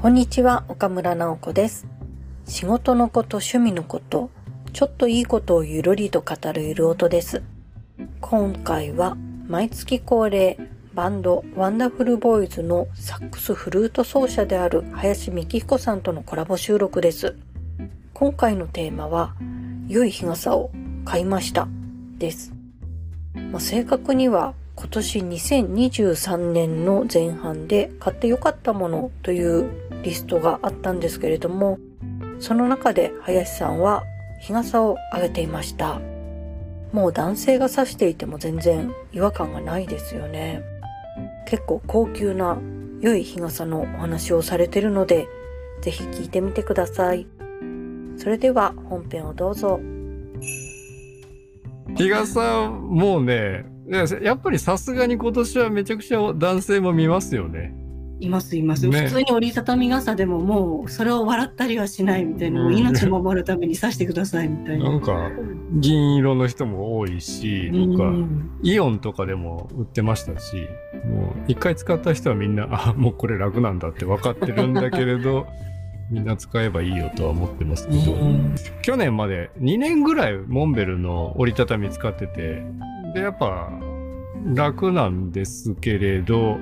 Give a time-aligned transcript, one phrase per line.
[0.00, 1.88] こんにちは、岡村直子です。
[2.46, 4.30] 仕事のこと、趣味のこと、
[4.72, 7.42] ちょっといいことをゆるりと語るゆる音です。
[8.20, 9.16] 今回は
[9.48, 10.56] 毎月恒例
[10.94, 17.34] バンドワンダフルボーイズのサックスフルート奏者である林美彦さんとのコラボ収録です。
[18.14, 19.34] 今回のテーマは
[19.88, 20.70] 良い日傘を
[21.04, 21.66] 買いました
[22.18, 22.52] です。
[23.50, 29.68] まあ、正確には今年2023年の前半で買ってよかったものという
[30.04, 31.80] リストがあったんですけれども、
[32.38, 34.04] その中で林さんは
[34.40, 36.00] 日傘をあげていました。
[36.92, 40.62] もう男性が差していても全然違和感がないですよね。
[41.48, 42.56] 結構高級な
[43.00, 45.26] 良い日傘のお話をされてるので、
[45.82, 47.26] ぜひ聞いてみてください。
[48.16, 49.80] それでは本編をどうぞ。
[51.96, 57.72] 日傘もうね、やっぱりさすがに今年はめちゃくちゃ男性も見ますよね。
[58.20, 59.02] いますいます、ね。
[59.02, 64.90] 普通に折りたたみ傘でももうそれを笑ったりはしないみたいな、もう命を守るために刺してくださいみたいな。
[64.90, 65.30] なんか
[65.72, 68.60] 銀色の人も多いし、うとかん。
[68.62, 70.56] イオンとかでも売ってましたし、
[71.06, 75.46] もう一回使った人はみんな、あ、もうこれ楽なんだって分かってるんだけれど、
[76.10, 82.64] みんな使えばいいよとは思ってますけど、うん去年まで2年ぐらいモンベルの折りたたみ使ってて、
[83.18, 83.68] で、やっぱ
[84.54, 86.56] 楽なんですけれど、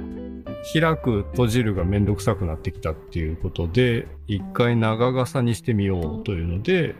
[0.73, 6.95] 開く閉じるがめんどくさくなってきたっていうことで、一回長傘にしてみようというので、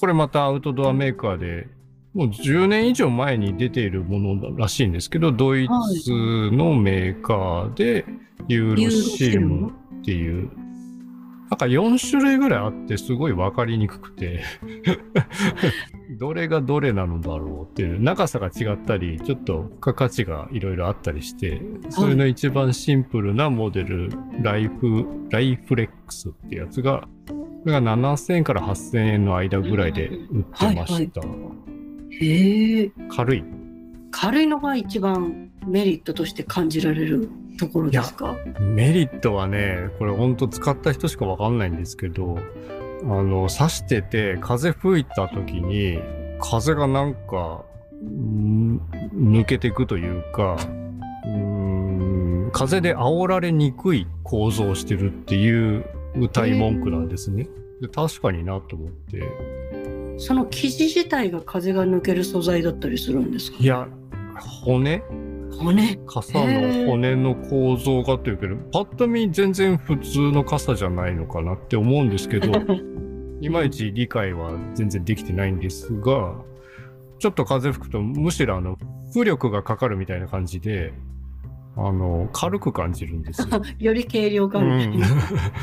[0.00, 1.68] これまたアウトドアメーカーで、
[2.14, 5.68] もう10年以上前に出ているものらしいんですけど、ドイ
[6.04, 6.10] ツ
[6.50, 8.04] のメーカーで
[8.48, 10.50] ユーロシルムっていう、
[11.48, 14.42] なんか4種類ぐらいあってすごい分かりにくくて、
[16.18, 21.60] どれがどれなのだろうっていう、長さが違ったり、ちょっと付加価値がいろいろあったりして、
[21.90, 24.10] それの一番シンプルなモデル、
[24.42, 31.20] ライフ、ライフレックスってやつが、これが7000円から8000円の間ぐらいで売ってました。
[32.20, 33.44] へえ軽い。
[34.10, 38.36] 軽いのが一番メリットとして感じられるところですか？
[38.60, 42.38] メリットはね、これほんと使った人しかわかんないんですけど、
[43.04, 45.98] あの、刺してて風吹いた時に、
[46.40, 47.64] 風がなんか、
[48.04, 48.78] ん
[49.14, 50.56] 抜けていくというか、
[51.24, 51.30] うー
[52.48, 55.84] ん風で煽られにくい構造をしてるっていう
[56.16, 57.48] 歌い文句なんですね。
[57.80, 59.22] で確かになと思って。
[60.18, 63.58] その生地自体が風が抜ける素材だったりするんですか？
[63.60, 63.88] いや、
[64.64, 65.02] 骨
[65.58, 65.96] 骨？
[66.06, 72.52] 傘の骨の構造がというけど、パッと見全然普通の傘じゃないのかなって思うんですけど、
[73.40, 76.34] いまいち理解は全然できてないんですが、
[77.18, 78.76] ちょっと風吹くとむしろあの、
[79.14, 80.92] 浮力がかかるみたいな感じで、
[81.76, 83.48] あの、軽く感じるんですよ。
[83.78, 85.06] より軽量感みたいな、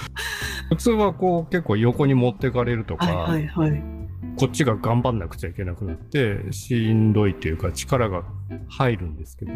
[0.69, 3.99] 普通はこう結構横に持ってかれるとか、はいはいはい
[4.37, 8.23] こっちが頑張んなくちゃいけなくなって、しんどいというか力が
[8.67, 9.51] 入るんですけど、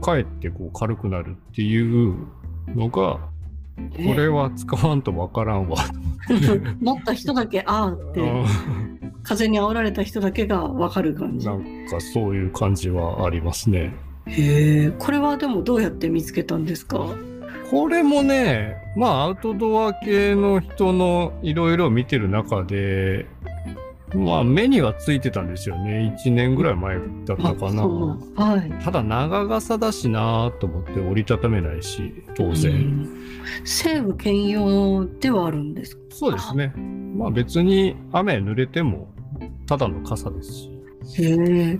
[0.00, 2.14] かえってこう軽くなるっていう
[2.74, 3.20] のが、
[3.96, 5.76] これは使わんとわからんわ。
[6.80, 8.44] 持った人だけああってう
[9.22, 13.94] 風に煽られた人だけが分かる感じんなんかそういう感じはありますね。
[14.26, 17.06] へえこれはでもどうやって見つけたんですか？
[17.70, 23.26] これもね、まあアウトドア系の人のいろいろ見てる中で、
[24.14, 26.16] まあ目にはついてたんですよね。
[26.24, 27.86] 1年ぐらい前だったかな。
[27.86, 32.72] はいただ長傘だしなと思って折りたためないし、当然。
[32.72, 33.08] うん
[33.64, 36.02] 西武兼用ではあるんですか？
[36.10, 36.72] そうですね。
[37.16, 39.08] まあ別に雨濡れても
[39.66, 40.70] ただの傘ですし。
[41.18, 41.78] へえ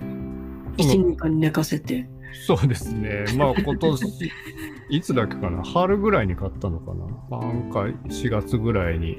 [0.78, 2.08] 一年間寝かせて
[2.46, 3.24] そうですね。
[3.36, 4.02] まあ今年、
[4.90, 6.94] いつだっけかな春ぐらいに買ったのか
[7.30, 9.18] ななんか4月ぐらいに、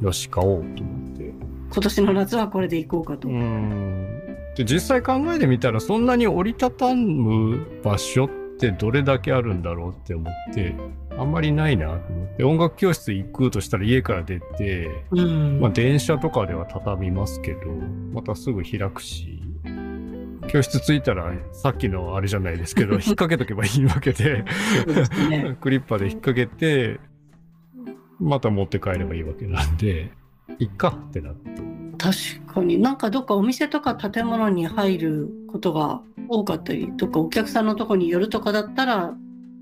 [0.00, 1.32] よし、買おうと思って。
[1.74, 4.54] 今年の夏はこれで行こうかと、うーん。
[4.56, 8.28] で、実際考えてみたら、そんなに折りたたむ場所っ
[8.60, 10.76] てどれだけあるんだろうって思って、
[11.18, 15.60] あんまりないなと思って、音楽教室行くとしたら家から出て、うん。
[15.60, 17.60] まあ電車とかでは畳みますけど、
[18.12, 19.42] またすぐ開くし、
[20.46, 24.44] 教室着いたらさっきのあれじゃないですけど、 引っ掛けとけばいいわけで、
[25.28, 25.56] ね。
[25.60, 27.00] クリッパーで引っ掛けて、
[28.20, 30.12] また持って帰ればいいわけなんで、
[30.58, 31.62] いっかってなって。
[31.98, 39.14] 確かになんかどっかお店とか建物に入ることが多かったりとかお客さんのとこに寄るとかだったら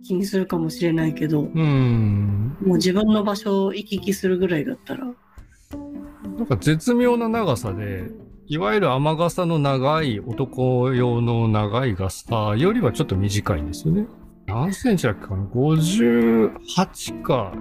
[0.05, 2.57] 気にするかもしれないけどうーん。
[2.65, 5.05] もう自分の場所を行き来するぐらいだったら
[6.37, 8.11] なんか絶妙な長さで、
[8.47, 14.07] いわゆる雨傘の長い男用の長い傘よりはちょっと短いんですよね。
[14.47, 17.55] 何センチだっけかな ?58 か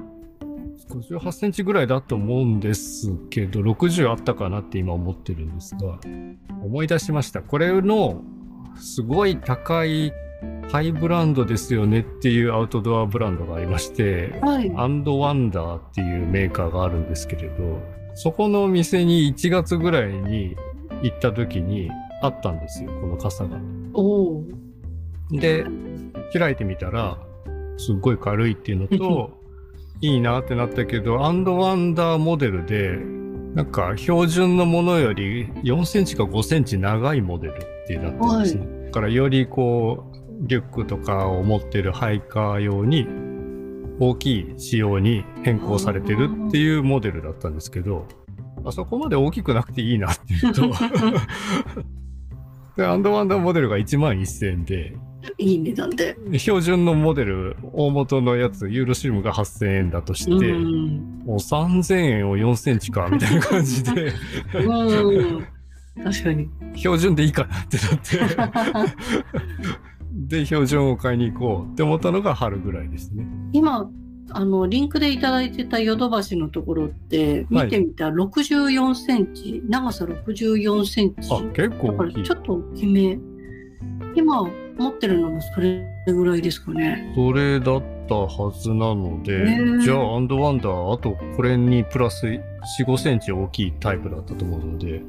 [0.89, 5.99] 58センチぐらいだと思うんですけど、60あったかなって今思ってるんですが、
[6.63, 7.41] 思い出しました。
[7.41, 8.23] これの、
[8.75, 10.13] すごい高い
[10.71, 14.71] ハイブランドですよねっていうアウトドアブランドがありまして、はい。
[14.75, 17.81] アンドワンダーっていうメーカーがあるんですけれど、
[18.15, 20.55] そこの店に1月ぐらいに
[21.03, 21.91] 行った時に
[22.21, 23.59] あったんですよ、この傘が。
[25.31, 25.65] で、
[26.33, 27.17] 開いてみたら、
[27.77, 29.37] すっごい軽いっていうのと、
[30.01, 32.97] いいなってなったけど、アンドワンダーモデルで、
[33.53, 37.57] なんか標準のものより4センチか5センチ長いモデルっ
[37.87, 38.85] てなってるんですね。
[38.85, 43.07] だからよりこう、リュックとかを持ってるハイカー用に
[43.99, 48.07] 大きい仕様に変更されてるっていうモデルだったんですけど、
[48.65, 50.71] あそこまで大きくなくていいなっていうと、
[52.75, 54.95] で、アンドワンダーモデルが1万1000円で、
[55.37, 56.15] いい値段で。
[56.37, 61.23] 標準のモデル、大元のやつ、ユーロシルムが8000円だとして、うん。
[61.25, 64.13] もう3000円を4センチか、みたいな感じで、
[64.53, 65.47] うん。
[66.03, 66.49] 確かに。
[66.75, 68.97] 標準でいいかなってなって、
[70.39, 73.25] で、標準を買いに行こうって思ったのが春ぐらいですね。
[73.53, 73.89] 今、
[74.33, 81.29] あの、リンクでいただいてたヨドバシのところって、見てみたら64センチ、長さ64センチ。
[81.31, 81.93] あ、結構
[82.23, 82.35] ちょ。
[82.35, 83.19] っと大きめ。
[84.15, 87.11] 今持ってるのもそれぐらいですかね。
[87.15, 92.41] それだったはずなので、ねえじゃあ、アンドワンダー、あとこれにプラス4、
[92.85, 95.01] 5センチ大きいタイプだったと思うので、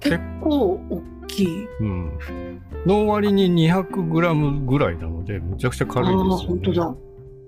[0.00, 1.66] 結構大きい。
[1.80, 2.18] うん。
[2.86, 6.32] の割に200グラムぐらいなので、むちゃくちゃ軽いですよね。
[6.32, 6.94] ああ、本当だ。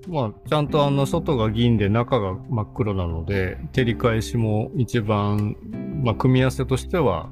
[0.08, 5.56] まあ、ちゃんとあの、外が銀で中が真っ黒なので、照り返しも一番、
[6.02, 7.30] まあ、組み合わせとしては、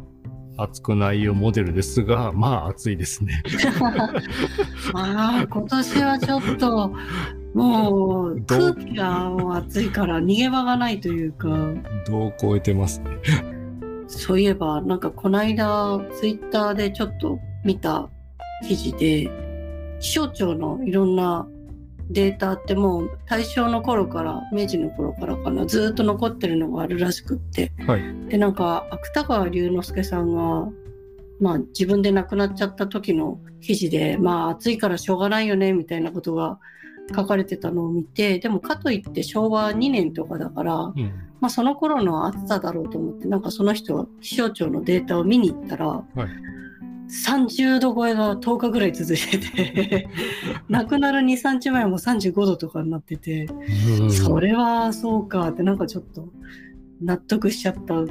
[0.63, 3.43] 熱くないよモデルですが、まあ、熱いですね。
[4.95, 6.95] ああ、今年はちょっと、
[7.55, 11.49] もう空気がもう暑いから逃げ場がないというか、
[12.07, 13.07] どう超えてますね。
[14.07, 18.09] そういえば、なんかこの間、ツイッターでちょっと見た
[18.67, 19.31] 記事で、
[20.01, 21.47] 気象庁のいろんな
[22.11, 27.73] データってもう大正の頃から、明治の頃からかな、ずーっと残ってるのがあるらしくって。
[27.87, 28.03] はい。
[28.29, 30.69] で、なんか、芥川龍之介さんが、
[31.41, 36.59] まあ自分で亡くなっちゃった時の記事で、まあ暑いからしょうがないよね、みたいなことが
[37.15, 41.13] 書かれてたのを見て、でもかといって昭和2年とかだから、うん。
[41.41, 46.29] まあその頃の暑さだろうと思って、なんかその人、気象庁のデータを見に行ったら、はい
[47.11, 50.09] 30度超えが10日ぐらい続いてて、
[50.69, 53.49] 亡くなる2、3日前も35度とかになってて、
[54.09, 56.29] それはそうかってなんかちょっと
[57.03, 58.05] 納得しちゃった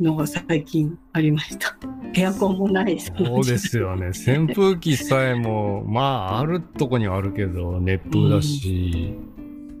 [0.00, 1.76] のが最近ありました。
[2.14, 3.12] エアコンもないです。
[3.16, 4.08] そうですよね。
[4.08, 9.14] 扇風機さえも、まあ、あるとこにはあるけど、熱風だし、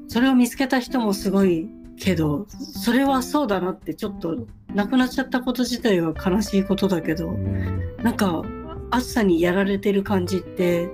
[0.08, 1.66] それを見つけた人もすごい
[1.98, 8.44] けど、それはそうだなってちょっと亡くなっちゃったこと自体は悲しいことだけど、うんなんか
[8.90, 10.88] 暑さにやられてる感じって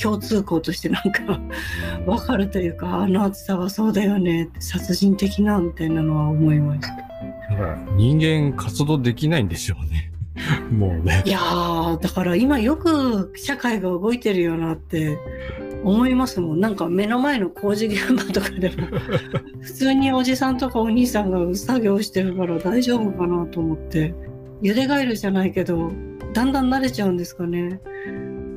[0.00, 1.40] 共通項としてなんか
[2.06, 6.88] わかるというか、あの暑さはそうだよね殺人的なみたいなのは思いました。
[7.50, 10.12] だから人間活動できないんでしょうね。
[10.72, 11.22] もうね。
[11.26, 15.18] いやー、だから今よく社会が動いてるよなって
[15.84, 16.60] 思いますもん。
[16.60, 18.86] なんか目の前の工事現場とかでも、
[19.60, 24.14] 普通におじさんとかお兄さんが作業してるから大丈夫かなと思って、
[24.62, 25.92] 茹でガエルじゃないけど、
[26.32, 27.80] だんだん慣れちゃうんですかね。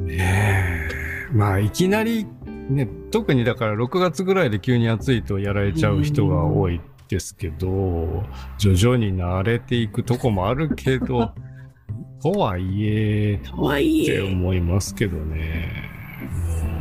[0.02, 0.90] ね
[1.32, 1.34] え。
[1.34, 2.26] まあ、いきなり、
[2.70, 6.80] ね、特にだから6月ぐらいで急に暑いとやられちゃう人が多い
[7.10, 8.24] ですけど、
[8.58, 11.32] 徐々に慣れていくとこもあるけど、
[12.22, 15.72] とはいえ、とはいってえ、思いますけどね。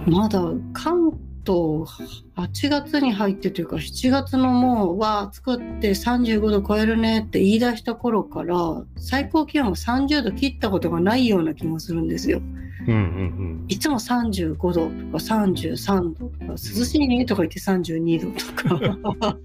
[0.07, 0.41] まだ
[0.73, 1.13] 関
[1.47, 12.41] 東8月に入ってというか7月のもう、わあ、暑くって35度超えるねって言い出した頃から、最高気温が30度切ったことがないような気もするんですよ。
[12.87, 19.39] うんうんいつも35度とか33度とか、涼しいねとか言って32度とか。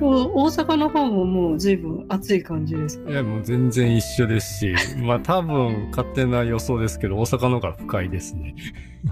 [0.00, 3.10] 大阪の方ももう随分暑い感じですうん。
[3.10, 8.54] いや、もう全然一緒ですし、 まあ多分勝手な予想ですけど、大阪の方が深いですね。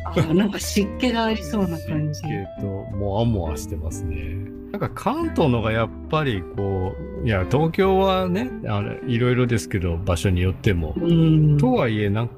[0.04, 2.20] あなんか湿気がありそうな感じ。
[2.26, 4.36] えっと、もわもわしてますね。
[4.72, 10.94] なんか関東のがやっぱりこう、いや、東京はね、あれ、いろいろですけど、場所によっても。
[10.96, 11.58] うん。
[11.58, 12.34] とはいえ、なんか、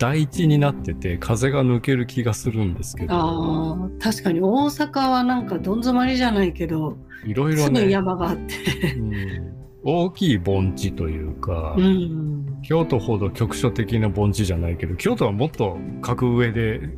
[0.00, 8.94] 大地になってて、風が抜ける気がするんですけど、ああ、確かに大阪はなんかどん詰まりじゃないけど、いろいろすぐね、山があって。
[8.96, 12.60] うん大きい盆地というか、うん。
[12.62, 16.80] 京都ほど局所的な盆地じゃないけど、京都はもっと格上で、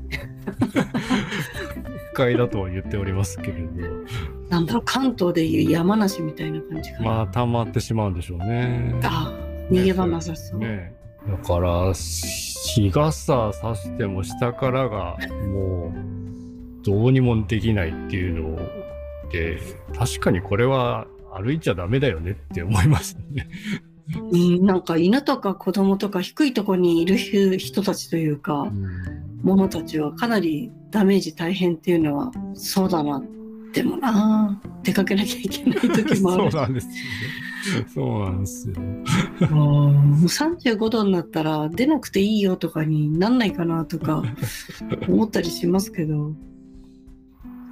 [2.11, 3.69] 不快だとは言っておりますけれど、
[4.49, 7.05] なんだろう、関東でいう山梨みたいな感じかな。
[7.05, 8.97] まあ、溜まってしまうんでしょうね。
[9.05, 9.33] あ
[9.71, 10.61] 逃げ場なさそう。
[10.61, 18.59] ねだから、日傘さしても下からがもうどうにもできないっていうの
[19.31, 19.59] で、
[19.97, 23.49] 確かにこれは歩いちゃダメだよねって思いましたね。
[24.33, 27.17] うん、なんか犬とか子供とか低いところにいる
[27.59, 28.71] 人たちというか、
[29.43, 33.23] 者たちはかなりダメージ大変っていうのはそうだな。
[33.73, 36.51] でもな出かけなきゃいけない時もある。
[36.53, 36.99] そうなんですよね。
[37.93, 38.75] そうなんですよ。
[38.79, 44.23] うん35度になったら出なくていいよとかになんないかなとか
[45.09, 46.33] 思ったりしますけど。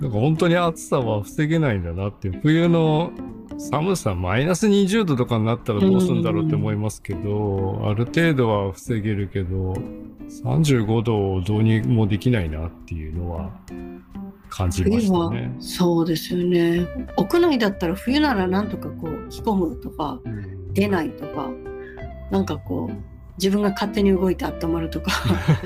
[0.01, 2.31] なんか本当に暑さは防げないんだなって。
[2.31, 3.13] 冬の
[3.59, 9.75] 寒さ、マイナス20度とかになったらどうするんだろうって思いますけど、ある程度は防げるけど、
[10.31, 13.51] 35度をどうにもできないなっていうのは
[14.51, 15.57] 感じましたね。
[15.61, 16.87] そうですよね。
[17.17, 21.51] 屋内だったら冬ならなんとかこう着込むとかうん出ないとか
[22.31, 22.97] なんかこう
[23.39, 25.13] 自分が勝手に動いて温まるとか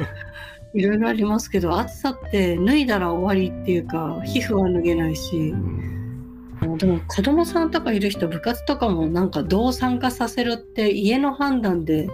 [0.74, 12.08] いろいろありますけど暑さって脱いだら終わりっていうか皮膚は脱げないしうんでも子供さんとかいる人部活とかもなんかどう参加させるって家の判断で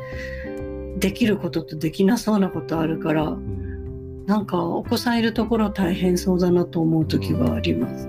[0.98, 3.60] できることとできなそうなことあるからうん
[4.30, 8.06] なんかお子さんいるところ大変そうだなと思う時があります。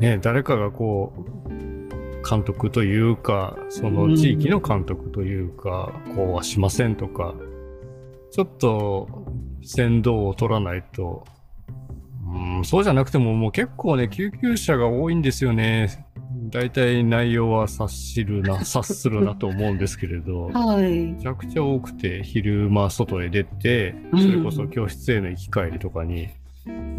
[0.00, 1.12] ね、誰かがこ
[1.46, 7.32] う、監督というか、その地域の監督というか、こうはしませんとか、
[8.32, 9.08] ちょっと
[9.62, 11.24] 先導を取らないと、
[12.26, 16.08] うん、そうじゃなくてももう結構ね、救急車が多いんですよね。
[16.50, 21.12] 大体内容は察しるな、 察するなと思うんですけれど、はい。
[21.12, 26.28] めちゃくちゃ多くて、昼間外へ出て、それこそ教室への行き帰りとかに、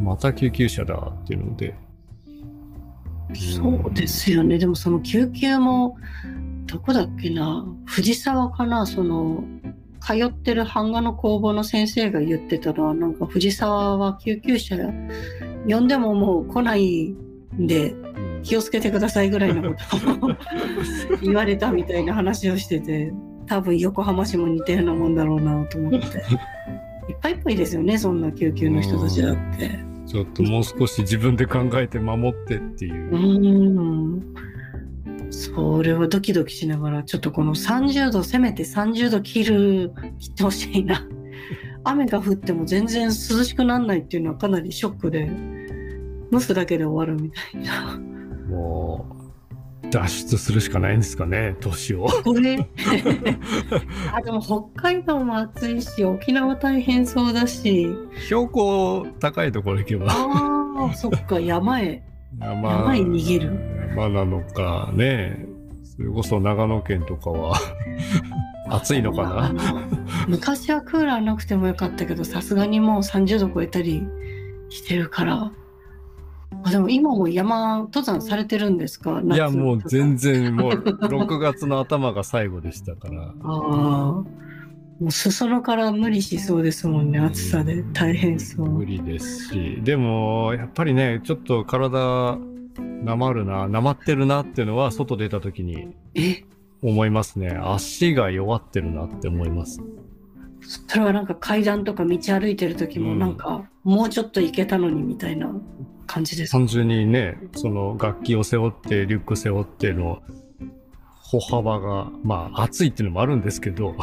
[0.01, 1.75] また救急車だっていうので、
[3.33, 4.57] そうですよね。
[4.57, 5.97] でもその救急も、
[6.67, 9.43] どこだっけな、藤沢かな、その、
[9.99, 14.77] 通ってる版画の工房の先生が言ってたのは、なんか藤沢は救急車
[15.67, 17.15] 呼んでももう来ない
[17.59, 18.04] んで、うん
[18.45, 19.75] 気をつけてくださいぐらいのこ
[20.19, 20.35] とを
[21.21, 23.11] 言われたみたいな話をしてて、
[23.47, 25.97] 多分横浜市も似たようなもんだろうなと思って。
[25.97, 29.79] いっぱいいっぱいですよね、そんな救急の人たちだって。
[30.05, 33.13] ちょっともう少し自分で考えて守ってっていうう。
[33.13, 34.35] ーん。
[35.31, 41.07] それはドキドキしながら、ちょっとこの30度、せめて30度切る、切ってほしいな。
[41.83, 45.29] 雨が降っても全然涼しくならないっていうのはかなりショックで、
[46.31, 48.14] 蒸すだけで終わるみたいな。
[48.49, 49.05] も
[49.83, 52.07] う、脱出するしかないんですかね、年を。
[52.23, 52.57] これ
[54.13, 57.87] あ、でも北海道も暑いし、沖縄大変そうだし、
[58.25, 60.07] 標高高いところ行けば。
[60.09, 62.03] ああ、そっか、山へ。
[62.39, 63.59] 山山へ逃げる
[63.95, 65.45] 山なのかね。
[65.83, 67.55] それこそ長野県とかは
[68.69, 69.53] 暑いのかあな。
[69.53, 69.79] の
[70.27, 74.03] 昔はクーラーなくてもよかったけどさすがにもう30度超えたり
[74.69, 75.51] してるから
[76.63, 79.21] あでも今も山登山されてるんですか？
[79.21, 83.23] いや、もう全然然、もう6月の頭が最後でしたから。
[83.43, 84.23] ああ
[84.97, 89.81] もう裾野から無理しそうですもんね暑さで大変そう無理ですし。
[89.83, 92.37] でも、やっぱりね、ちょっと体、
[93.03, 96.45] なまるな、なまってるなっていうのは、外出た時にえ？
[96.81, 97.59] 思いますね。
[97.61, 99.81] 足が弱ってるなって思います。
[100.67, 105.51] それはなんか階段とか道歩いてる時もうんなんか、もうちょっと行けたのにみたいな
[106.07, 110.21] 感じですか単純にね、その楽器を背負って、リュック背負っての
[111.31, 113.95] 歩幅が、まあ、暑いっていうのもあるんですけど、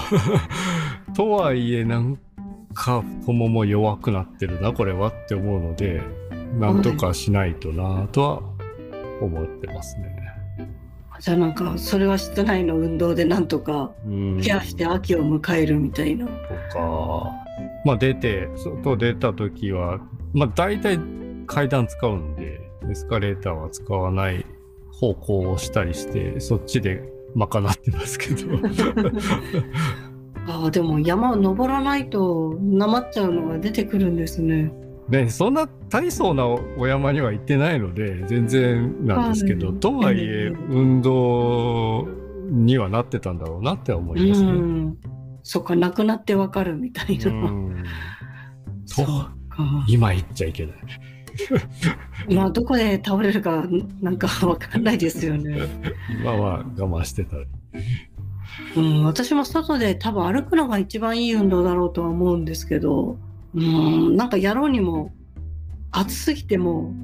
[1.14, 2.18] とはいえ、なん
[2.74, 6.02] か太もも弱くなってるな、これはって思うので、
[6.58, 8.42] なんとかしないとな、とは
[9.20, 10.21] 思ってますね。
[11.22, 12.76] じゃあなんかそれは室内の？
[12.78, 14.40] 運動でなんとかうん。
[14.42, 16.32] ケアして秋を迎えるみたいなと
[16.72, 17.30] か、
[17.84, 20.00] まあ出て、外出た時は、
[20.34, 20.98] まあ大体
[21.46, 22.60] 階段使うんで、
[22.90, 24.44] エスカレーターは使わない
[24.90, 27.04] 方向をしたりして、そっちで
[27.36, 28.58] 賄ってますけど。
[30.48, 34.72] ああでも山を登らないとなまっちゃうのが出てくるんですね。
[35.12, 42.08] ね、そんな大層なお山には行ってないので、全然なんですけど、はいとはいえ、運動
[42.48, 44.50] にはなってたんだろうなって思いますね。
[44.50, 44.98] うん。
[45.42, 47.30] そっかなくなってわかるみたいな。
[47.30, 47.84] うん
[48.86, 49.34] そうか。
[49.86, 50.74] 今行っちゃいけない。
[52.34, 53.66] まあどこで倒れるか
[54.00, 55.58] なんかわかんないですよね。
[56.22, 57.44] 今は我慢してたり。
[58.76, 63.18] うん、私も外で多分歩くのが一番いい運動だろうとは思うんですけど、
[63.54, 65.12] うん、なんかやろうにも
[65.90, 66.94] 暑すぎても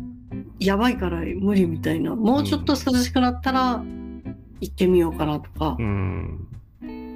[0.59, 2.15] やばいから無理みたいな。
[2.15, 3.83] もうちょっと涼しくなったら
[4.61, 6.49] 行ってみようかなとかう、ん。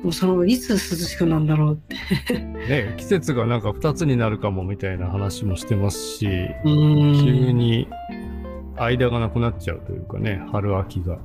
[0.03, 1.77] もうそのいつ涼しくなんだろうっ
[2.29, 2.39] て。
[2.39, 6.27] ね、季節がなんか2つになるかもみたいな話もしてますし、
[6.65, 7.89] うん急に
[8.77, 11.19] 間がなくなっちゃうというかね、春秋が。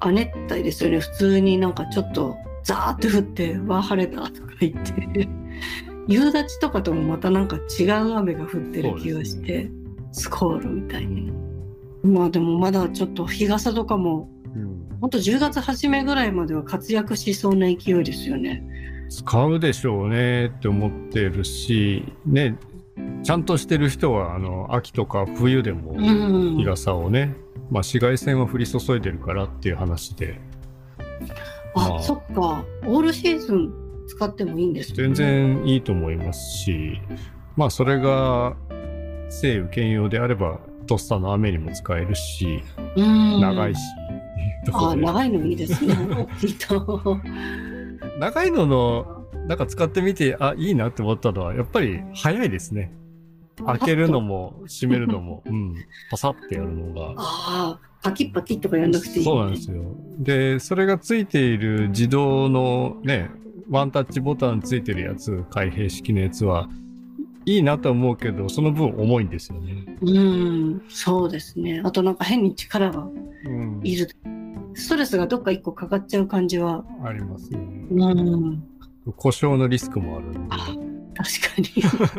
[0.00, 1.00] 亜熱帯ですよね。
[1.00, 5.28] 普通になんかちょっとザーって降って、わあ晴れたとか言って。
[6.08, 9.70] 夕立とかともまたなんか違う雨が降ってる気がして、
[10.12, 11.32] スコールみたいに。
[12.02, 18.62] まあでもまだちょっと日傘とかも、うんほんと10月初めぐらいまでは活躍しそうな勢いですよね。
[19.08, 22.58] 使うでしょうねって思ってるし、ね、
[23.22, 26.56] ちゃんとしてる人は、あの、秋とか冬でもうん。
[26.58, 27.34] 日傘をね、
[27.70, 30.38] まあ紫外線は降り注いでるからっていう話で、
[31.74, 32.64] まあ、あそっか。
[32.84, 35.14] オールシーズン使ってもいいんですね全。
[35.14, 37.00] 然いいと思いますし、
[37.56, 38.56] まあそれが、
[39.30, 42.62] 晴雨兼用であれば、とっさの雨にも使えるし、
[42.96, 43.40] うん。
[43.40, 43.78] 長いし、
[44.72, 45.94] あ、 長いのいいですね。
[48.18, 52.92] 長いのの、なんか使ってみて、あ、いいなって思ったのは、やっぱり早いですね。
[53.64, 55.74] 開けるのも閉めるのも、 うん、
[56.10, 57.14] パサってやるのが。
[57.16, 59.82] ああ、パキッパキッとかやんなくていい、そうなんですよ。
[60.18, 63.30] で、それがついている自動のね、
[63.70, 66.68] ワンタッチボタンついてるやつ、開閉式のやつは、
[67.46, 69.84] いいなと思うけど、その分重いんですよね。
[70.02, 71.80] うん、そうですね。
[71.84, 73.08] あとなんか変に力が
[73.44, 73.80] うん。
[73.82, 74.08] いる。
[74.74, 76.84] ストレスがどっか一個かかっちゃう感じは。
[77.04, 77.58] ありますね。
[77.90, 78.62] うん、
[79.16, 80.26] 故障のリスクもある。
[80.50, 80.76] あ
[81.14, 81.68] 確かに。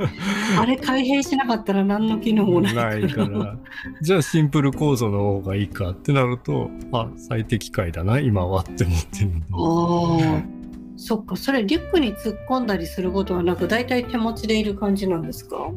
[0.57, 3.57] あれ開閉しなかったら何の機能もないから。
[4.01, 9.45] じゃあシンプル構造の方がいいかってなると、あ、最適解だな、今はって思ってるんで。
[9.51, 10.60] ああ。
[11.03, 15.55] そっか、それリュックに突っ込んだりすることはなく、大体手持ちでいる感じなんですか？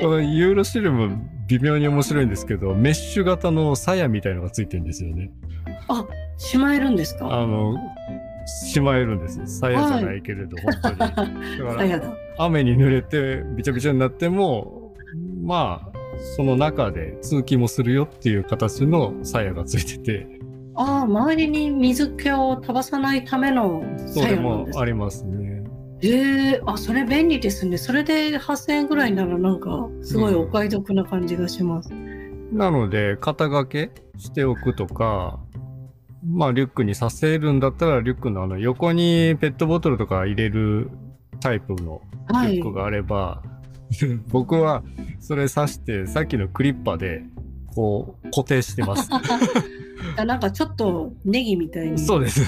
[0.00, 5.30] このユーロシルム微妙に面白いんですけど、メッシュ型の鞘みたいのがついてるんですよね。
[6.38, 7.26] しまえるんですか？
[7.26, 7.76] あの、
[8.46, 9.46] しまえるんです。
[9.46, 10.98] 鞘じゃないけれど、本当に。
[11.90, 12.12] だだ。
[12.38, 14.94] 雨に濡れてびちゃびちゃになっても、
[15.42, 15.98] まあ、
[16.36, 20.26] その中で通気もするよっていう形の鞘がついてて、
[20.76, 25.64] ああ、周りに水気を飛ばさないための作用なんもですかありますね。
[26.02, 27.78] ええあ、それ便利ですね。
[27.78, 31.90] それで8000円ぐらいならなんか、すごいお買い得な感じがします。
[32.52, 35.38] なので、肩掛けしておくとか、
[36.26, 40.90] まあ、リュックにさせるんだったら、リュックのあの横にペットボトルとか入れる
[41.40, 42.64] タイプのはいリュッ。
[42.64, 43.42] クがあれば、
[44.28, 44.82] 僕は
[45.20, 47.22] それ刺して、さっきのクリッパで、
[47.74, 49.08] こう、固定してます。
[50.16, 51.98] あなんかちょっとネギみたいに。
[51.98, 52.46] そうですね。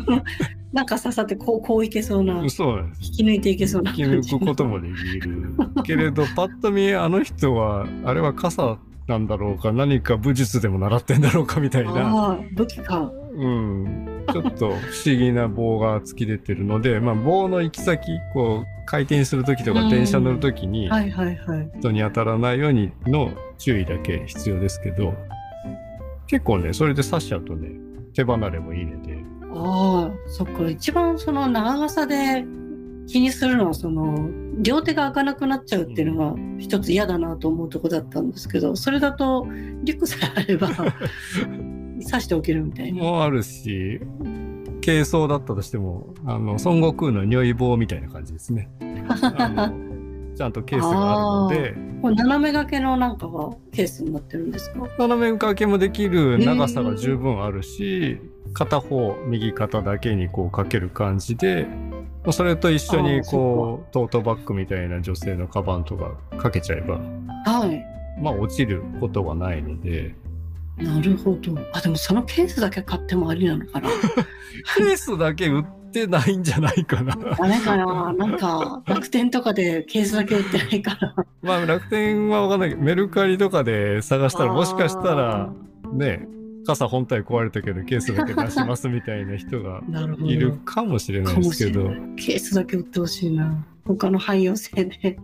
[0.72, 3.12] なんか刺さってこう、こういけそうな、引そうなんです。
[3.12, 4.04] き抜いていけそうな引き。
[4.04, 5.54] 抜くこともできる。
[5.84, 12.38] けれど、 パッと見、あの人は、あれは傘なんだろうか、何か武術でも習ってんだろうかみたいな。
[12.54, 13.10] 武器か。
[13.34, 14.24] うん。
[14.32, 20.90] ちょっと不思議な棒が突き出てるので、まあ棒の行き先、こう、回転するときとうんか電車乗るときに。
[21.78, 25.14] 人に当たらないようにの注意だけ必要ですけど、
[26.26, 27.70] 結構ね、それで刺しちゃうとね、
[28.14, 30.68] 手離れもいいので、ああ、そっか。
[30.68, 32.44] 一番その長傘で
[33.06, 39.46] 気にするのは、その、両手が開かなくなっちゃうっていうのが一つ嫌だなと思うとこだったんですけど、それだと
[39.82, 40.68] リュックさえあれば
[42.10, 43.02] 刺しておけるみたいな。
[43.02, 44.00] もあるし、
[44.84, 48.68] 軽装だったとしても、あの、孫悟空の如意棒みたいな感じですね。
[50.36, 54.86] ちゃんとケースがあるので、これ斜め掛けのなんかがケースになってるんですか？
[54.98, 58.20] 斜め掛けもできる長さが十分あるし、
[58.52, 61.66] 片方、右肩だけにこうかける感じで、
[62.22, 66.98] まあそれと一緒にこう、トートバッグみたいな女性のカバンとかかけちゃえば、
[67.50, 67.84] はい。
[68.20, 70.14] まあ落ちることはないので、
[70.76, 71.52] なるほど。
[71.72, 73.88] あ、でもそのケースだけ買ってもありなのかな。
[74.76, 75.64] ケースだけ売っ
[75.96, 77.16] てないんじゃないかな。
[77.16, 81.14] ダメかななんか楽天とかでケースだけ売ってないから。
[81.40, 85.50] まあ楽天はわかんないけど、メルカリとかで探したら、もしかしたら、
[85.92, 86.28] ね、
[86.66, 89.80] 傘本体壊れたけどケースだけ出しますみたいな人が。
[90.18, 92.14] いるかもしれないですけど、しれない。
[92.16, 93.66] ケースだけ売ってほしいな。
[93.86, 95.16] 他の汎用性で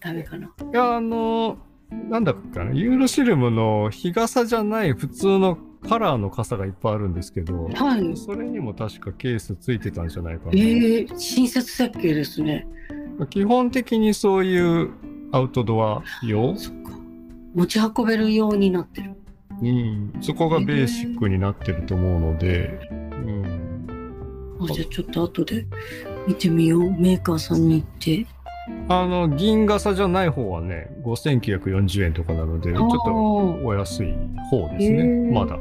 [0.00, 0.46] ダメかな。
[0.46, 1.58] いや、あの、
[1.90, 8.16] なんだっけかな、ユーロシルムの日傘じゃない普通のカラーの傘がいっぱいあるんですけど、はい。
[8.16, 10.50] それにも確かケースついてたんじゃないかな。
[10.52, 12.66] えー、親切設計ですね。
[13.30, 14.90] 基本的にそういう
[15.32, 16.90] アウトドア用、そっか。
[17.54, 19.14] 持ち運べるようになってる。
[19.60, 23.86] うん、そこがベーシックになってると思うので、うん、
[24.60, 25.66] あじゃあちょっと後で
[26.26, 26.90] 見てみよう。
[26.92, 28.26] メーカーさんに行って。
[28.88, 33.12] あの、銀傘じゃない方はね、5940円とかなので、ちょっとと
[33.64, 34.14] お安い
[34.50, 35.58] 方ですね、まだ。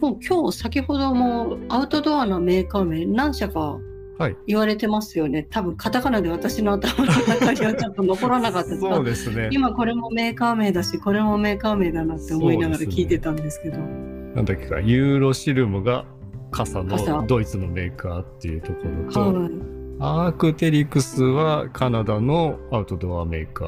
[0.00, 3.78] もう今日先ほどもアウトドアのメーカー名何社か
[4.18, 4.36] はい。
[4.46, 5.46] 言われてますよね。
[5.50, 9.50] 多分カタカナで私の頭の中にはちょっと残らなかったですそうですね。
[9.52, 13.78] 今これもメーカー名だしこれもメーカー名だなって思いながら聞いてたんですけど。
[13.78, 16.06] なんだっけか、ユーロシルムが
[16.50, 19.75] 傘傘のドイツのメーカーっていうところと、はい。
[19.98, 23.64] アークテリクスはカナダのアウトドアメーカ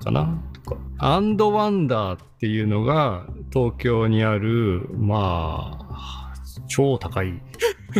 [0.00, 0.40] ーかな。
[0.52, 6.32] とか、アンドワンダーっていうのが東京にある、まあ、
[6.68, 7.42] 超高い、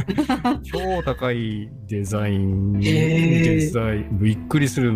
[0.62, 4.92] 超高いデザイン、デザイン、びっくりする、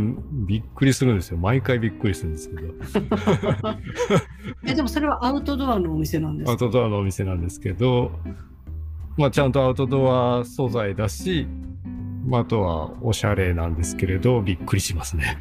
[0.47, 1.39] びっくりするんですよ。
[1.39, 2.75] 毎回びっくりするんですけど。
[4.65, 6.53] えでもそれはアウトドアのお店なんですか？
[6.53, 8.13] アウトドアのお店なんですけど、
[9.17, 11.49] まあ、ちゃんとアウトドア素材だし、
[12.27, 15.39] まあ、あとはおしゃれなんですけれど、びっくりしますね。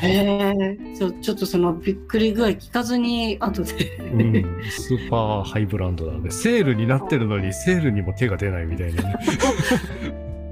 [0.00, 3.96] へえちょちょっとそのびっくり具合聞かずに後で。
[3.98, 9.16] うん、スーパーハイブランドなので、セールになってるのに、セールにも手が出ないみたいなね、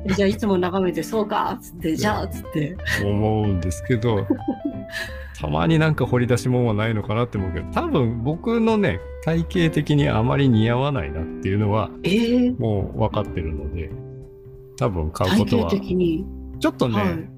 [0.17, 2.77] じゃあいつも眺めてそうかっつってじゃあっつって。
[3.05, 4.27] 思うんですけど、
[5.39, 13.91] たまになんか掘り出し物はないのかなって思うけど、多分僕のね、体型的にあまり似合わないなっていうのは、えー、もう分かってるので、
[14.77, 16.25] 多分買うことは、的に、
[16.61, 17.29] ちょっとね、はい。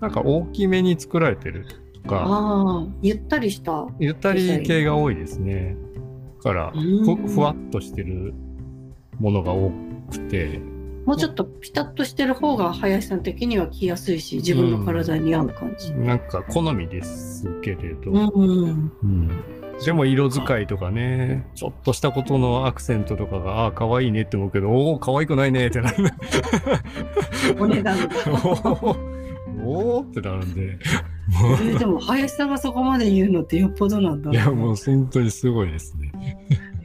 [0.00, 5.76] なんか大きめに作られてるとか、ああゆったりしたゆったり系が多いですね。
[6.42, 7.04] だから、うん。
[7.04, 8.34] ふふわっとしてる
[9.20, 9.70] ものが多
[10.10, 10.60] くて、
[11.06, 15.92] もうちょっとピタッとしてる方が林さん的には着やすいし自分の体に合う感じ。
[15.94, 26.04] なんか好みですけれど、うん、うんでも色使いとかね、ちょっとしたことのアクセントとかが、ああ、可愛いねって思うけど、おお、可愛くないねってなる。
[27.58, 28.08] お値段が。
[29.64, 36.12] おおってなるんで、えーでも林さんがそこまで言うのってよっぽどなんだいや、もう本当にすごいですね。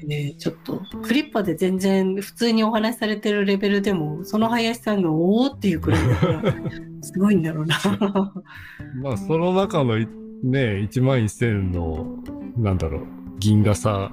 [0.05, 6.43] ねちょっとクリッパで全然普通にお話しされてるレベルでもその林さんがおおっていうくらいだから
[7.01, 7.75] すごいんだろうな。
[9.01, 10.07] まあ、その中のい
[10.43, 12.05] ね、1万1000の、
[12.57, 13.01] なんだろう、
[13.39, 14.11] 銀傘、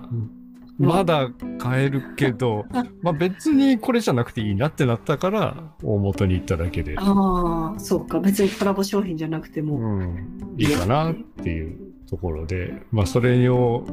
[0.78, 2.64] まだ買えるけど、
[3.02, 8.20] まあ別にこれじゃなくていいなってなったから、大元に行っただけで、ああそうか。
[8.20, 9.76] 別にコラボ商品じゃなくても。
[9.76, 11.78] うん、いいかなっていう
[12.08, 13.86] ところで、まあそれを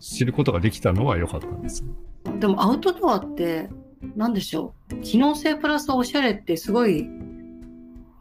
[0.00, 1.84] 知ることができたのは良かったんです。
[2.40, 3.68] でもアウトドアって
[4.16, 4.96] 何でしょう。
[5.02, 7.08] 機能性プラスおしゃれってすごい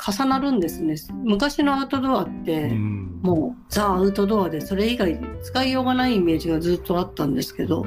[0.06, 0.96] 重なるんですね。
[1.24, 7.86] 昔のアウトドアって、うん、もうザ・アウトドアでそれ以外使いようがないイメージがずっとあったんですけど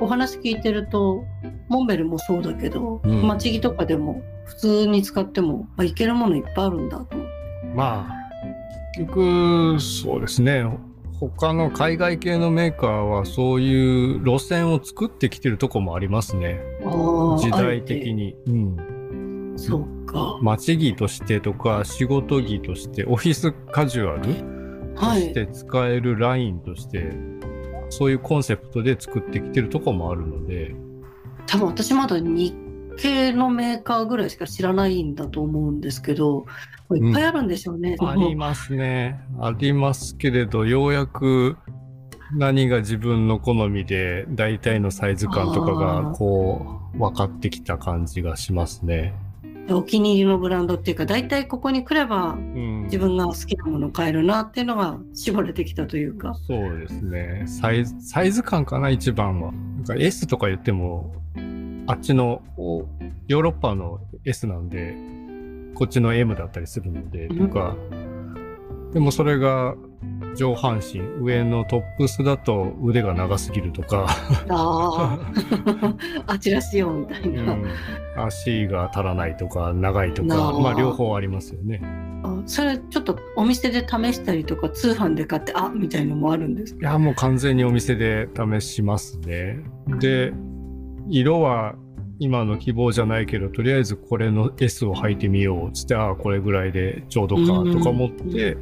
[0.00, 1.24] お話聞いてると
[1.68, 7.32] モンベルもそうだけど、うん街着とかでも普通に使ってもあいけるものいっぱいあるんだと思って。
[7.74, 8.14] まあ、
[8.96, 10.66] 結局、そうですね。
[11.18, 16.60] 他の海外系のメーカーはそういう路線を作ってきてるとこもありますね。
[17.38, 18.34] 時代的に。
[18.46, 18.91] うん。
[19.64, 20.38] てそうか。
[20.42, 24.34] 街着としてとか仕事着としてオフィスカジュアル
[24.94, 25.22] とはい。
[25.22, 27.12] して使えるラインとして、
[27.90, 30.74] そういうコンセプトで作ってきてるとこもあるので、
[31.46, 32.54] 多分私まだ日
[32.98, 36.44] 系のメーカーぐらいしか知らないんだと思うんですけど、
[36.94, 37.96] いっぱいあるんでしょうね。
[38.00, 39.18] ありますね。
[39.40, 41.56] ありますけれど、ようやく
[42.34, 49.14] 何が自分の好みで大体のサイズ感とかあがーこう分かってきた感じがしますね。
[49.70, 56.34] お気に入りのブランドっていうか、大体ここに来ればうん、自分が好きなものを買えるなっていうのが絞れてきたというか。
[56.46, 57.44] そうですね。
[57.46, 59.52] サイズ、サイズ感かな、一番は。
[59.52, 61.14] なんか S とか言っても、
[61.86, 62.86] あっちのお
[63.28, 64.94] ヨーロッパの S なんで、
[65.74, 67.76] こっちの M だったりするので、うんとか、
[68.92, 69.74] でもそれが
[70.36, 74.06] 上半身、上のトップスだと腕が長すぎるとか、
[74.48, 75.18] ああ、
[76.32, 77.52] あちらしようみたいうな。
[77.54, 77.64] ん、
[78.16, 81.80] 足が足らないとか、長いとか、まあ両方ありますよね。
[82.24, 86.80] あそれちょっとお店で試したりとか、通販で買って、あみたいのもあるんですか？
[86.80, 88.28] いや、もう完全にお店で
[88.60, 89.58] 試しますね。
[90.00, 90.32] で、
[91.08, 91.74] 色は
[92.20, 95.72] 今の希望じゃないけど、とりあえずこれの S を履いてみよう。
[95.72, 98.56] つって、ああ、これぐらいでちょうどかとか思って、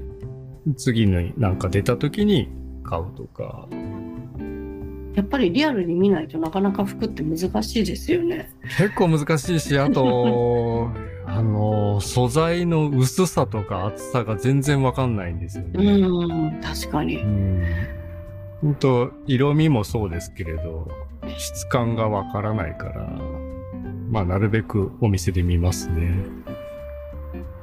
[0.76, 2.48] 次になんか出た時に
[2.84, 3.68] 買うとか。
[5.14, 8.50] やっぱりリアルに見ないとなかなか服って難しいですよね。
[8.78, 10.90] 結構難しいし、あと、
[11.26, 16.00] あの、素材の薄さとか厚さが全然わかんないんですようね。
[16.00, 17.26] ん、確かにう。
[17.26, 17.62] ん。
[18.60, 20.88] ほんと、色味もそうですけれど、
[21.36, 23.10] 質感がわからないから、
[24.10, 26.12] まあ、なるべくお店で見ますね。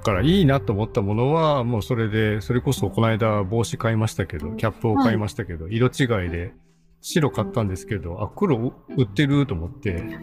[0.03, 6.53] からいいなと思ったものは、もうそれで、それこそこの間帽子買いましたけど、キャップを買いましたけど、色違いで、
[7.01, 10.03] 白買ったんですけど、あ、黒売ってると思って、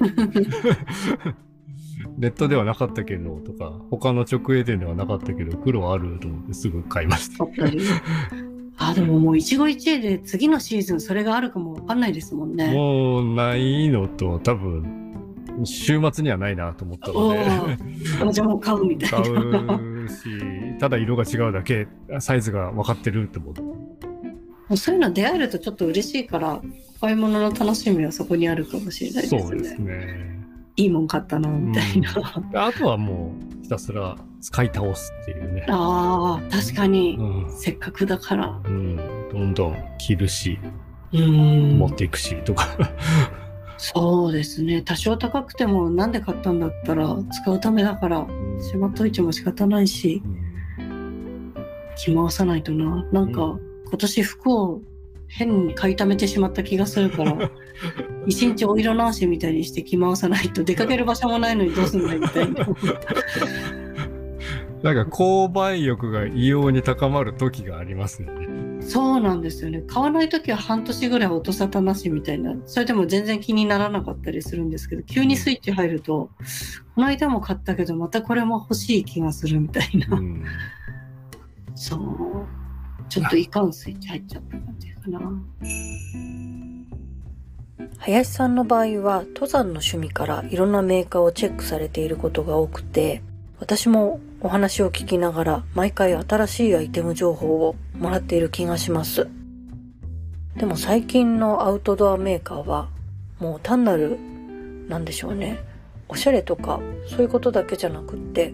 [2.18, 7.46] ネットではなかったけど、とか、他の直営店ではなかったけど、黒あると思ってすぐ買いました。
[8.76, 12.72] あ、でももう一期一会で次のシーズンそれがあるかもわかんないですもんね。
[12.72, 15.03] もうないのと、多分、
[15.64, 19.76] 週末にはないなと思ったおので、ーじゃあもう買うみたい買な。
[19.76, 21.86] うし、ただ色が違うだけ、
[22.18, 23.52] サイズが分かってるって思
[24.70, 26.60] うそういうの出会えるとちょっと嬉しいから、
[27.00, 29.42] 買い物の楽しみはそこにあるかもしれないですね。
[29.42, 30.34] そうですね。
[30.76, 32.10] いいもん買ったな、みたいな。
[32.54, 35.66] あとはもう、ひたすら使い倒すっていうね。
[35.68, 37.50] ああ、確かに、うん。
[37.50, 38.60] せっかくだから。
[38.64, 38.96] うん。
[39.30, 40.58] どんどん着るし、
[41.12, 42.66] うん持っていくし、とか。
[43.86, 44.80] そうですね。
[44.80, 48.26] 多少高くてもなんで買ったんだったら使うためだから
[48.58, 50.22] しまっといても仕方ないし
[51.98, 53.04] 着回さないとな。
[53.12, 54.80] なんか、う今年服を
[55.28, 57.50] 変に買い溜めてしまった気がするから
[58.26, 62.66] 一日お色直しみたいにして着回さないと出かける場所もないのにどうすんだいみたいな。
[64.84, 68.82] なんか購買欲が異様に高まる時がありますよね。
[68.82, 69.80] そうなんですよね。
[69.80, 72.54] 買わない時は半年ぐらい音沙汰なしみたいな。
[72.66, 76.28] それでも全然気にならなかったりするんですけど、急にスイッチ入ると、
[76.94, 80.18] この間も買ったけど、またこれも欲しい気がするみたいな。
[80.18, 80.44] うん。
[81.74, 82.00] そう。
[83.08, 85.32] ちょっといかんスイッチ入っちゃった感じかな。
[88.00, 93.22] 林さんの場合は登山の趣味からいろんなメーカーをチェックされていることが多くて、
[93.58, 99.26] 私もお話を聞きながら毎回新しいアイテム情報をもらっている気がします。
[100.56, 102.88] でも最近のアウトドアメーカーは
[103.40, 104.18] もう単なる、
[104.86, 105.58] なんでしょうね、
[106.08, 106.78] おしゃれとか
[107.08, 108.52] そういうことだけじゃなくって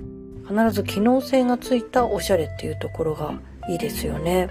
[0.49, 3.35] 必ず機能性がついたおしゃれっていうところが
[3.69, 4.49] いいですよね。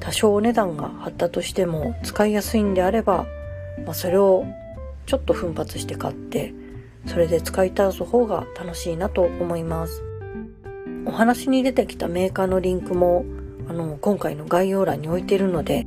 [0.00, 3.26] 多少お値段が張ったとしても使いやすいんであれば
[3.84, 4.46] まあ、それを
[5.06, 6.52] ちょっと奮発して買って、
[7.06, 10.07] それで使い倒す方が楽しいなと思います。
[11.08, 13.24] お話に出てきたメーカーのリンクも、
[13.66, 15.86] あの、今回の概要欄に置いてるので、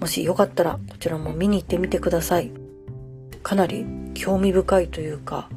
[0.00, 2.50] もしよかったらこちらも見に行ってみてください。
[3.44, 5.48] かなり興味深いというか、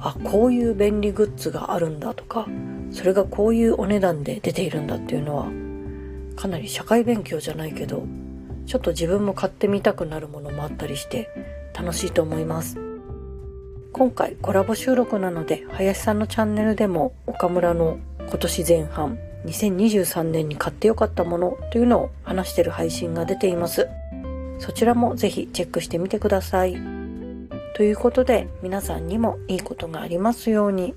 [0.00, 2.48] あ、こういう便利グッズがあるんだとか、
[2.90, 5.46] それがこういうお値段で出ているんだっていうのは、
[6.34, 8.06] かなり社会勉強じゃないけど、
[8.66, 11.30] ちょっと自分も買ってみたくなるものもあったりして
[11.72, 12.76] 楽しいと思います。
[13.92, 23.88] 今回コラボ収録なので林さんのチャンネルでも岡村の今年前半2023年に買ってよかったものというのを話してる配信が出ています。
[24.58, 26.76] そちらもぜひチェックしてみてください。
[27.76, 30.94] ということで皆さんにもいいことがありますように。